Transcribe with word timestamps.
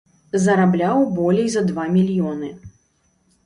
Зарабляў 0.45 1.03
болей 1.19 1.47
за 1.59 1.65
два 1.69 1.87
мільёны. 2.01 2.53